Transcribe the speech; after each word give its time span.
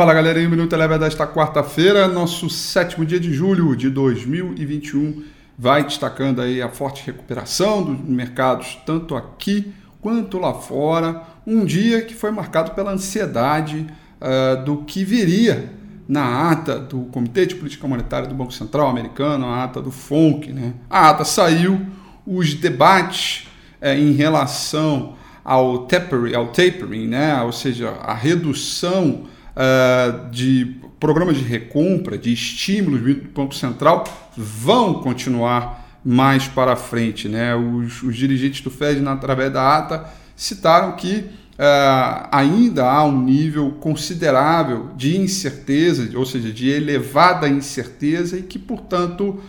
Fala 0.00 0.14
galera, 0.14 0.40
o 0.40 0.48
Minuto 0.48 0.72
Eleva 0.72 0.98
desta 0.98 1.26
quarta-feira, 1.26 2.08
nosso 2.08 2.48
sétimo 2.48 3.04
dia 3.04 3.20
de 3.20 3.34
julho 3.34 3.76
de 3.76 3.90
2021, 3.90 5.24
vai 5.58 5.84
destacando 5.84 6.40
aí 6.40 6.62
a 6.62 6.70
forte 6.70 7.04
recuperação 7.04 7.82
dos 7.82 8.00
mercados, 8.08 8.78
tanto 8.86 9.14
aqui 9.14 9.74
quanto 10.00 10.38
lá 10.38 10.54
fora. 10.54 11.22
Um 11.46 11.66
dia 11.66 12.00
que 12.00 12.14
foi 12.14 12.30
marcado 12.30 12.70
pela 12.70 12.92
ansiedade 12.92 13.86
uh, 14.22 14.64
do 14.64 14.78
que 14.84 15.04
viria 15.04 15.70
na 16.08 16.50
ata 16.50 16.78
do 16.78 17.00
Comitê 17.12 17.44
de 17.44 17.56
Política 17.56 17.86
Monetária 17.86 18.26
do 18.26 18.34
Banco 18.34 18.54
Central 18.54 18.88
americano, 18.88 19.44
a 19.44 19.64
ata 19.64 19.82
do 19.82 19.90
FONC. 19.90 20.50
Né? 20.50 20.72
A 20.88 21.10
ata 21.10 21.26
saiu, 21.26 21.78
os 22.26 22.54
debates 22.54 23.46
uh, 23.82 23.88
em 23.88 24.12
relação 24.12 25.14
ao 25.44 25.80
tapering, 25.80 26.34
ao 26.34 26.46
tapering 26.46 27.06
né? 27.06 27.42
ou 27.42 27.52
seja, 27.52 27.90
a 28.02 28.14
redução 28.14 29.28
uh, 29.60 30.30
de 30.30 30.76
programas 30.98 31.36
de 31.36 31.44
recompra, 31.44 32.16
de 32.16 32.32
estímulos 32.32 33.00
do 33.02 33.28
Banco 33.28 33.54
Central 33.54 34.04
vão 34.36 34.94
continuar 34.94 36.00
mais 36.04 36.48
para 36.48 36.74
frente. 36.76 37.28
Né? 37.28 37.54
Os, 37.54 38.02
os 38.02 38.16
dirigentes 38.16 38.62
do 38.62 38.70
Fed, 38.70 39.06
através 39.06 39.52
da 39.52 39.76
ata, 39.76 40.06
citaram 40.34 40.92
que 40.92 41.28
Uh, 41.60 42.26
ainda 42.32 42.90
há 42.90 43.04
um 43.04 43.22
nível 43.22 43.72
considerável 43.72 44.88
de 44.96 45.18
incerteza, 45.18 46.10
ou 46.16 46.24
seja, 46.24 46.50
de 46.50 46.70
elevada 46.70 47.46
incerteza, 47.46 48.38
e 48.38 48.42
que, 48.42 48.58
portanto, 48.58 49.24
uh, 49.24 49.40